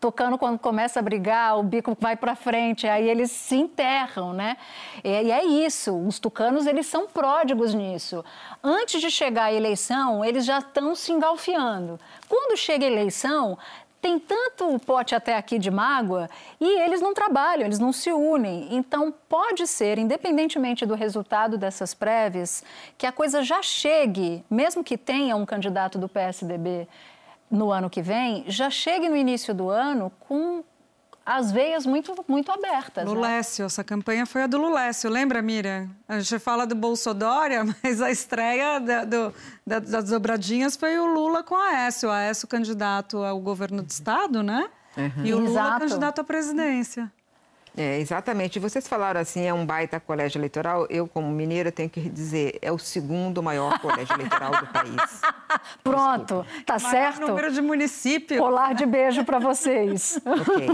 [0.00, 2.86] Tucano, quando começa a brigar, o bico vai para frente.
[2.86, 4.56] Aí eles se enterram, né?
[5.02, 5.96] E é isso.
[5.96, 8.24] Os tucanos, eles são pródigos nisso.
[8.62, 11.98] Antes de chegar a eleição, eles já estão se engalfiando.
[12.28, 13.58] Quando chega a eleição,
[14.00, 16.28] tem tanto pote até aqui de mágoa
[16.60, 18.68] e eles não trabalham, eles não se unem.
[18.70, 22.62] Então, pode ser, independentemente do resultado dessas prévias,
[22.96, 26.86] que a coisa já chegue, mesmo que tenha um candidato do PSDB
[27.50, 30.62] no ano que vem, já chegue no início do ano com
[31.24, 33.04] as veias muito, muito abertas.
[33.04, 33.10] Né?
[33.10, 33.66] Lulécio, né?
[33.66, 35.90] essa campanha foi a do Lulécio, lembra, Miriam?
[36.08, 39.34] A gente fala do Bolsodória, mas a estreia da, do,
[39.66, 42.10] da, das dobradinhas foi o Lula com a Aécio.
[42.10, 44.70] A Aécio candidato ao governo do Estado, né?
[44.96, 45.26] Uhum.
[45.26, 45.80] E o Lula Exato.
[45.80, 47.12] candidato à presidência.
[47.78, 48.58] É, exatamente.
[48.58, 50.86] Vocês falaram assim, é um baita colégio eleitoral.
[50.90, 55.20] Eu, como mineira, tenho que dizer, é o segundo maior colégio eleitoral do país.
[55.84, 56.64] Pronto, Desculpa.
[56.66, 57.20] tá maior certo?
[57.28, 58.40] número de municípios.
[58.40, 60.20] Colar de beijo para vocês.
[60.26, 60.66] ok.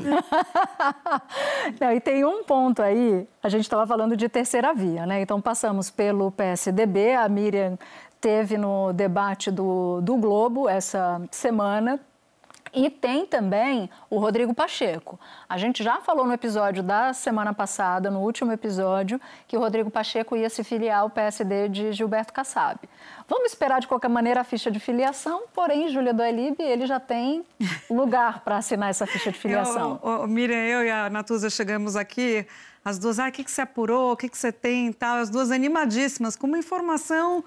[1.78, 5.20] Não, e tem um ponto aí, a gente estava falando de terceira via, né?
[5.20, 7.78] Então passamos pelo PSDB, a Miriam
[8.18, 12.00] teve no debate do, do Globo essa semana,
[12.74, 15.18] e tem também o Rodrigo Pacheco.
[15.48, 19.90] A gente já falou no episódio da semana passada, no último episódio, que o Rodrigo
[19.90, 22.78] Pacheco ia se filiar ao PSD de Gilberto Kassab.
[23.28, 27.44] Vamos esperar de qualquer maneira a ficha de filiação, porém, Júlia Doelib, ele já tem
[27.90, 30.00] lugar para assinar essa ficha de filiação.
[30.02, 32.46] Eu, eu, Miriam, eu e a Natuza chegamos aqui,
[32.84, 35.16] as duas, ah, o que, que você apurou, o que, que você tem e tal,
[35.16, 37.42] as duas animadíssimas, com uma informação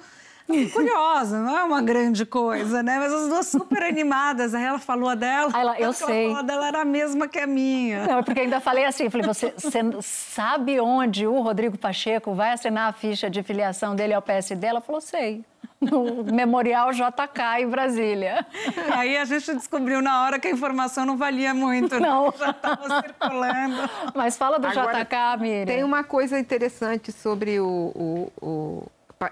[0.74, 3.00] curiosa, não é uma grande coisa, né?
[3.00, 4.54] Mas as duas super animadas.
[4.56, 5.52] Aí ela falou a dela.
[5.54, 6.08] Ela, eu sei.
[6.08, 8.08] Ela falou a dela era a mesma que a minha.
[8.08, 12.90] Não, porque ainda falei assim, falei, você, você sabe onde o Rodrigo Pacheco vai assinar
[12.90, 14.68] a ficha de filiação dele ao PSD?
[14.68, 15.44] Ela falou, sei
[15.80, 18.46] no Memorial JK em Brasília.
[18.92, 22.08] Aí a gente descobriu na hora que a informação não valia muito, né?
[22.08, 22.34] não.
[22.38, 23.90] já estava circulando.
[24.16, 25.66] Mas fala do Agora, JK, Miriam.
[25.66, 28.88] Tem uma coisa interessante sobre o, o, o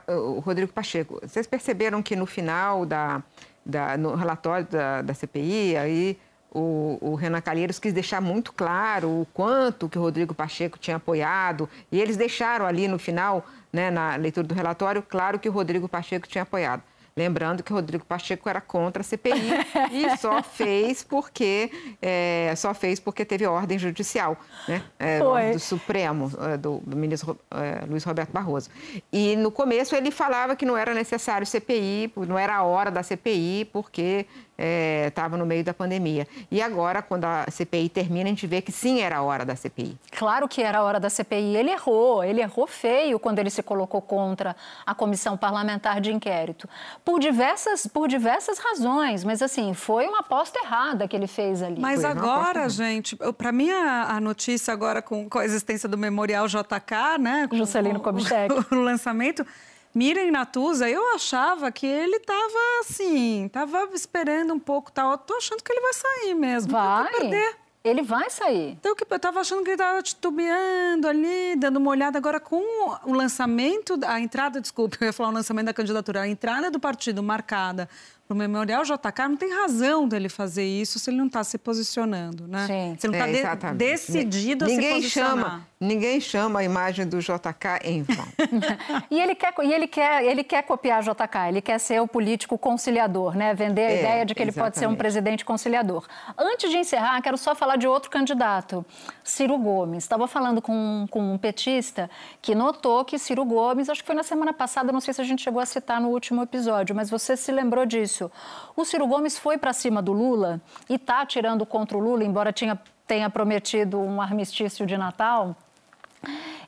[0.08, 1.20] o Rodrigo Pacheco.
[1.22, 3.22] Vocês perceberam que no final da,
[3.66, 6.18] da no relatório da, da CPI, aí
[6.52, 10.98] o, o, Renan Calheiros quis deixar muito claro o quanto que o Rodrigo Pacheco tinha
[10.98, 15.52] apoiado, e eles deixaram ali no final, né, na leitura do relatório, claro que o
[15.52, 16.82] Rodrigo Pacheco tinha apoiado.
[17.18, 19.32] Lembrando que Rodrigo Pacheco era contra a CPI
[19.90, 24.84] e só fez porque é, só fez porque teve ordem judicial, né?
[25.00, 25.20] É,
[25.54, 28.70] do Supremo, é, do, do ministro é, Luiz Roberto Barroso.
[29.14, 33.02] E no começo ele falava que não era necessário CPI, não era a hora da
[33.02, 34.26] CPI, porque
[34.58, 36.28] estava é, no meio da pandemia.
[36.50, 39.56] E agora, quando a CPI termina, a gente vê que sim era a hora da
[39.56, 39.98] CPI.
[40.12, 41.56] Claro que era a hora da CPI.
[41.56, 46.70] Ele errou, ele errou feio quando ele se colocou contra a comissão parlamentar de inquérito.
[47.04, 51.80] Por diversas, por diversas razões, mas assim, foi uma aposta errada que ele fez ali.
[51.80, 56.48] Mas agora, gente, para mim a, a, notícia agora com, com a existência do Memorial
[56.48, 57.48] JK, né?
[57.48, 58.54] Com, Juscelino Kubitschek.
[58.54, 59.46] O, o lançamento
[59.96, 65.18] Miriam Natuza, eu achava que ele estava assim, estava esperando um pouco, tal.
[65.18, 66.74] Tô achando que ele vai sair mesmo.
[66.74, 67.10] Vai.
[67.14, 67.56] perder.
[67.82, 68.72] Ele vai sair.
[68.72, 72.62] Então, eu estava achando que ele estava titubeando ali, dando uma olhada agora com
[73.06, 76.80] o lançamento, a entrada, desculpe, eu ia falar o lançamento da candidatura, a entrada do
[76.80, 77.88] partido marcada
[78.28, 81.60] para o Memorial JK, não tem razão dele fazer isso se ele não está se
[81.60, 82.66] posicionando, né?
[82.66, 82.96] Sim.
[82.98, 85.36] Se ele não está é, de, decidido ninguém a se posicionar.
[85.36, 88.26] Chama, ninguém chama a imagem do JK em vão.
[89.12, 92.58] e ele quer, e ele quer, ele quer copiar JK, ele quer ser o político
[92.58, 93.54] conciliador, né?
[93.54, 94.74] Vender a é, ideia de que ele exatamente.
[94.74, 96.08] pode ser um presidente conciliador.
[96.36, 98.84] Antes de encerrar, quero só falar de outro candidato,
[99.24, 100.04] Ciro Gomes.
[100.04, 102.10] Estava falando com, com um petista
[102.42, 105.24] que notou que Ciro Gomes, acho que foi na semana passada, não sei se a
[105.24, 108.32] gente chegou a citar no último episódio, mas você se lembrou disso isso.
[108.76, 112.52] O Ciro Gomes foi para cima do Lula e está atirando contra o Lula, embora
[112.54, 115.56] tinha, tenha prometido um armistício de Natal.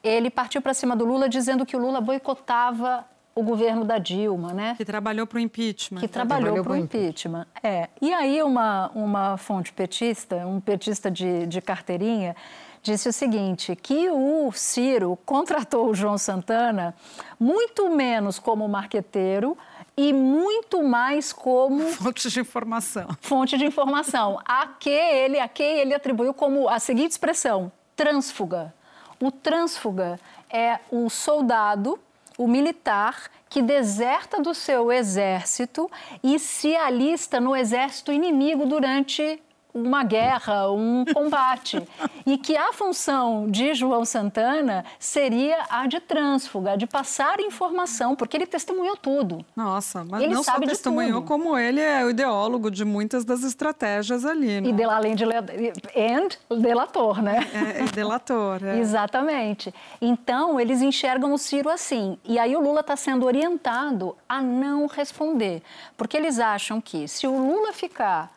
[0.03, 4.51] Ele partiu para cima do Lula dizendo que o Lula boicotava o governo da Dilma,
[4.51, 4.73] né?
[4.75, 5.99] Que trabalhou para o impeachment.
[5.99, 7.45] Que trabalhou, para o impeachment.
[7.61, 7.87] É.
[8.01, 12.35] E aí uma, uma fonte petista, um petista de, de carteirinha,
[12.81, 16.95] disse o seguinte, que o Ciro contratou o João Santana
[17.39, 19.55] muito menos como marqueteiro
[19.97, 23.07] e muito mais como fonte de informação.
[23.19, 28.73] Fonte de informação, a que ele, a que ele atribuiu como a seguinte expressão: trânsfuga.
[29.19, 31.99] O trânsfuga é o soldado,
[32.37, 35.89] o militar que deserta do seu exército
[36.23, 39.41] e se alista no exército inimigo durante
[39.85, 41.81] uma guerra, um combate.
[42.25, 48.35] e que a função de João Santana seria a de trânsfuga, de passar informação, porque
[48.35, 49.45] ele testemunhou tudo.
[49.55, 54.25] Nossa, mas ele não só testemunhou, como ele é o ideólogo de muitas das estratégias
[54.25, 54.69] ali, né?
[54.69, 57.47] E de, além de and delator, né?
[57.53, 58.79] É, é delator, é.
[58.79, 59.73] Exatamente.
[60.01, 62.17] Então, eles enxergam o Ciro assim.
[62.25, 65.61] E aí o Lula está sendo orientado a não responder,
[65.95, 68.36] porque eles acham que se o Lula ficar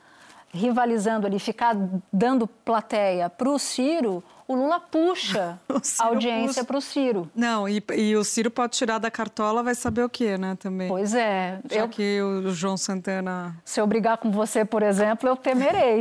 [0.53, 1.76] rivalizando ali, ficar
[2.12, 5.61] dando plateia para o Ciro, o Lula puxa
[6.01, 7.30] a audiência para o Ciro.
[7.34, 10.88] Não, e, e, o Ciro pode tirar da cartola, vai saber o quê, né, também.
[10.88, 11.61] Pois é.
[11.70, 11.88] Já eu...
[11.88, 13.57] que o João Santana...
[13.64, 16.01] Se eu brigar com você, por exemplo, eu temerei.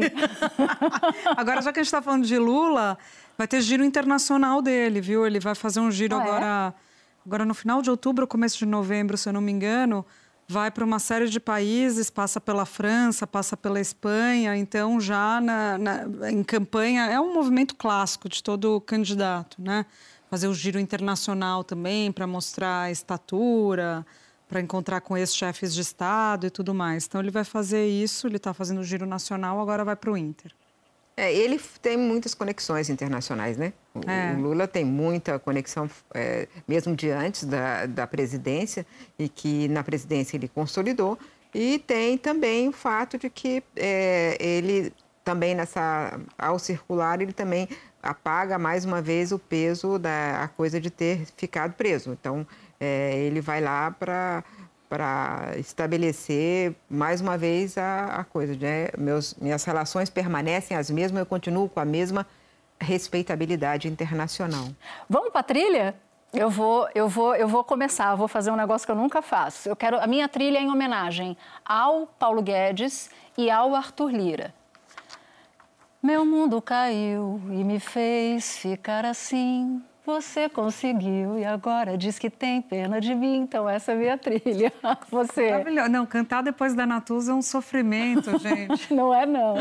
[1.38, 2.98] agora, já que a gente está falando de Lula,
[3.38, 5.28] vai ter giro internacional dele, viu?
[5.28, 6.82] Ele vai fazer um giro ah, agora, é?
[7.24, 10.04] agora no final de outubro, começo de novembro, se eu não me engano
[10.50, 15.78] vai para uma série de países, passa pela França, passa pela Espanha, então já na,
[15.78, 19.86] na, em campanha é um movimento clássico de todo candidato, né?
[20.28, 24.04] Fazer o giro internacional também para mostrar a estatura,
[24.48, 27.06] para encontrar com ex-chefes de Estado e tudo mais.
[27.06, 30.18] Então ele vai fazer isso, ele está fazendo o giro nacional, agora vai para o
[30.18, 30.52] Inter.
[31.20, 33.74] É, ele tem muitas conexões internacionais, né?
[33.94, 34.34] O, é.
[34.34, 38.86] o Lula tem muita conexão, é, mesmo de antes da, da presidência,
[39.18, 41.20] e que na presidência ele consolidou.
[41.54, 47.68] E tem também o fato de que é, ele também nessa ao circular ele também
[48.02, 52.14] apaga mais uma vez o peso da coisa de ter ficado preso.
[52.14, 52.48] Então
[52.80, 54.42] é, ele vai lá para
[54.90, 58.90] para estabelecer mais uma vez a, a coisa, né?
[58.98, 62.26] Meus, minhas relações permanecem as mesmas, eu continuo com a mesma
[62.82, 64.68] respeitabilidade internacional.
[65.08, 65.96] Vamos para a trilha?
[66.34, 68.16] Eu vou, eu vou, eu vou começar.
[68.16, 69.70] Vou fazer um negócio que eu nunca faço.
[69.70, 74.54] Eu quero a minha trilha é em homenagem ao Paulo Guedes e ao Arthur Lira.
[76.02, 79.84] Meu mundo caiu e me fez ficar assim.
[80.10, 84.18] Você conseguiu e agora diz que tem pena de mim, então essa é a minha
[84.18, 84.74] trilha.
[85.12, 85.52] Você.
[85.52, 85.90] Maravilhoso.
[85.90, 88.92] Não, cantar depois da Natuza é um sofrimento, gente.
[88.92, 89.58] não é, não.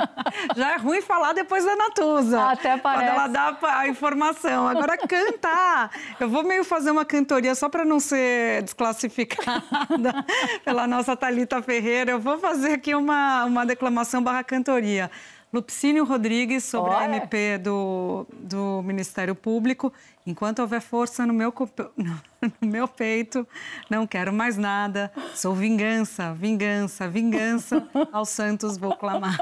[0.56, 2.42] Já é ruim falar depois da Natuza.
[2.42, 3.04] Até parece.
[3.04, 4.66] Quando ela dá a informação.
[4.66, 5.90] Agora, cantar.
[6.18, 10.24] Eu vou meio fazer uma cantoria só para não ser desclassificada
[10.64, 12.12] pela nossa Talita Ferreira.
[12.12, 15.10] Eu vou fazer aqui uma, uma declamação barra cantoria.
[15.52, 17.00] Lupicínio Rodrigues, sobre Olha.
[17.00, 19.92] a MP do, do Ministério Público.
[20.24, 21.52] Enquanto houver força no meu,
[22.60, 23.46] no meu peito,
[23.90, 25.10] não quero mais nada.
[25.34, 27.86] Sou vingança, vingança, vingança.
[28.12, 29.36] Aos santos vou clamar.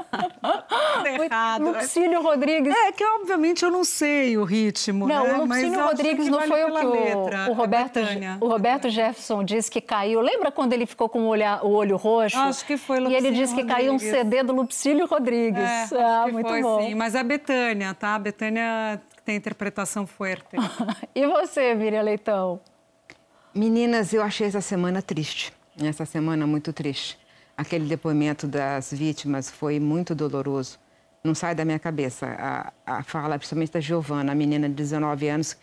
[1.05, 1.65] Errado.
[1.65, 2.73] Lupicínio Rodrigues.
[2.75, 5.07] É que, obviamente, eu não sei o ritmo.
[5.07, 5.33] Não, né?
[5.33, 7.99] o Lupicínio Rodrigues não foi o que o, o, Roberto,
[8.39, 10.19] o Roberto Jefferson disse que caiu.
[10.19, 12.39] Lembra quando ele ficou com o olho, o olho roxo?
[12.39, 13.75] Acho que foi Lupicínio E ele disse que Rodrigues.
[13.75, 15.61] caiu um CD do Lupicínio Rodrigues.
[15.61, 16.81] É, ah, muito foi, bom.
[16.81, 16.95] Sim.
[16.95, 18.15] Mas é a Betânia, tá?
[18.15, 20.55] A Betânia tem interpretação forte.
[21.15, 22.59] e você, Miriam Leitão?
[23.53, 25.53] Meninas, eu achei essa semana triste.
[25.81, 27.19] Essa semana muito triste.
[27.57, 30.79] Aquele depoimento das vítimas foi muito doloroso.
[31.23, 35.27] Não sai da minha cabeça a, a fala, principalmente da Giovana, a menina de 19
[35.27, 35.57] anos,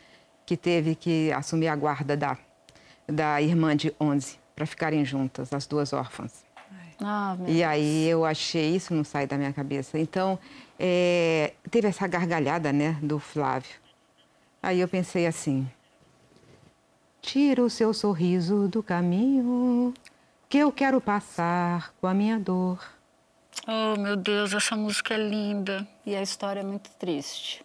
[0.47, 2.39] que teve que assumir a guarda da,
[3.09, 6.45] da irmã de 11 para ficarem juntas, as duas órfãs.
[7.01, 9.99] Ah, e aí eu achei isso não sai da minha cabeça.
[9.99, 10.39] Então
[10.79, 13.77] é, teve essa gargalhada, né, do Flávio.
[14.63, 15.69] Aí eu pensei assim:
[17.23, 19.95] tira o seu sorriso do caminho
[20.49, 22.83] que eu quero passar com a minha dor.
[23.67, 27.63] Oh, meu Deus, essa música é linda e a história é muito triste.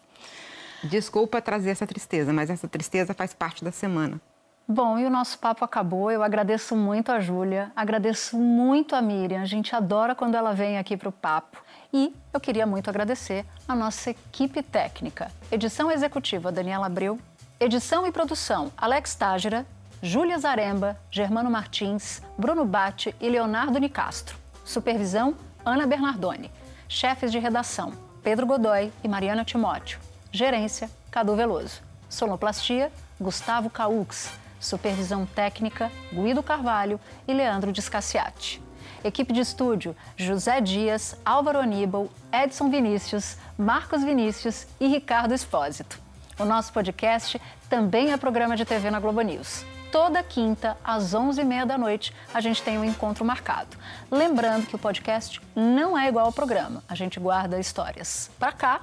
[0.83, 4.19] Desculpa trazer essa tristeza, mas essa tristeza faz parte da semana.
[4.65, 6.09] Bom, e o nosso papo acabou.
[6.09, 9.41] Eu agradeço muito a Júlia, agradeço muito a Miriam.
[9.41, 11.61] A gente adora quando ela vem aqui para o papo.
[11.91, 15.29] E eu queria muito agradecer a nossa equipe técnica.
[15.51, 17.19] Edição executiva Daniela Abreu,
[17.59, 19.65] edição e produção Alex Tágira,
[20.01, 24.37] Júlia Zaremba, Germano Martins, Bruno Bate e Leonardo Nicastro.
[24.63, 25.35] Supervisão
[25.65, 26.49] Ana Bernardoni.
[26.87, 27.91] Chefes de redação
[28.23, 29.99] Pedro Godoy e Mariana Timóteo.
[30.31, 31.81] Gerência Cadu Veloso.
[32.07, 32.89] Sonoplastia
[33.19, 34.42] Gustavo Caux.
[34.63, 38.61] Supervisão técnica, Guido Carvalho e Leandro Discassiati.
[39.03, 45.99] Equipe de estúdio, José Dias, Álvaro Aníbal, Edson Vinícius, Marcos Vinícius e Ricardo Espósito.
[46.39, 47.39] O nosso podcast
[47.69, 49.65] também é programa de TV na Globo News.
[49.91, 53.77] Toda quinta, às 11h30 da noite, a gente tem um encontro marcado.
[54.09, 56.83] Lembrando que o podcast não é igual ao programa.
[56.87, 58.81] A gente guarda histórias para cá,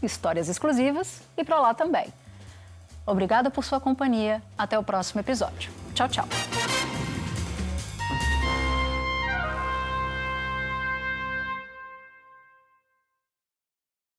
[0.00, 2.12] histórias exclusivas e para lá também.
[3.06, 4.42] Obrigada por sua companhia.
[4.58, 5.70] Até o próximo episódio.
[5.94, 6.65] Tchau, tchau.